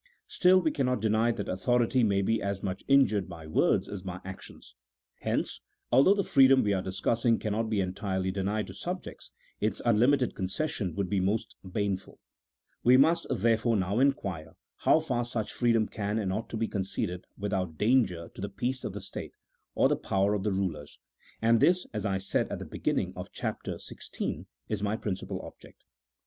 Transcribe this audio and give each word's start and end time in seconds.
Still 0.25 0.59
we 0.59 0.71
cannot 0.71 0.99
deny 0.99 1.31
that 1.31 1.47
authority 1.47 2.03
may 2.03 2.23
be 2.23 2.41
as 2.41 2.63
much 2.63 2.83
injured 2.87 3.29
by 3.29 3.45
words 3.45 3.87
as 3.87 4.01
by 4.01 4.19
actions; 4.25 4.73
hence, 5.19 5.61
although 5.91 6.15
the 6.15 6.23
freedom 6.23 6.63
we 6.63 6.73
are 6.73 6.81
discussing 6.81 7.37
cannot 7.37 7.69
be 7.69 7.79
entirely 7.81 8.31
denied 8.31 8.65
to 8.65 8.73
sub 8.73 9.03
jects, 9.03 9.29
its 9.59 9.79
unlimited 9.85 10.33
concession 10.33 10.95
would 10.95 11.07
be 11.07 11.19
most 11.19 11.55
baneful; 11.63 12.17
we 12.83 12.97
must, 12.97 13.27
therefore, 13.29 13.77
now 13.77 13.99
inquire, 13.99 14.53
how 14.77 14.99
far 14.99 15.23
such 15.23 15.53
freedom 15.53 15.87
can 15.87 16.17
and 16.17 16.33
ought 16.33 16.49
to 16.49 16.57
be 16.57 16.67
conceded 16.67 17.25
without 17.37 17.77
danger 17.77 18.27
to 18.33 18.41
the 18.41 18.49
peace 18.49 18.83
of 18.83 18.93
the 18.93 19.01
state, 19.01 19.35
or 19.75 19.87
the 19.87 19.95
power 19.95 20.33
of 20.33 20.41
the 20.41 20.51
rulers; 20.51 20.97
and 21.43 21.59
this, 21.59 21.85
as 21.93 22.07
I 22.07 22.17
said 22.17 22.51
at 22.51 22.57
the 22.57 22.65
beginning 22.65 23.13
of 23.15 23.31
Chapter 23.31 23.75
XVI., 23.75 24.47
is 24.67 24.81
my 24.81 24.97
principal 24.97 25.39
object. 25.43 25.83